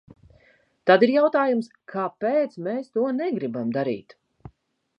[0.89, 4.17] Tad ir jautājums: kāpēc mēs to negribam darīt?